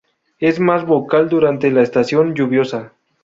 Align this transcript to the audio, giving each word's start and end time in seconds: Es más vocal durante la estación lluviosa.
Es 0.39 0.59
más 0.59 0.83
vocal 0.87 1.29
durante 1.29 1.69
la 1.69 1.83
estación 1.83 2.33
lluviosa. 2.33 2.93